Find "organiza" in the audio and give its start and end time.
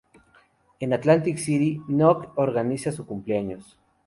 2.35-2.91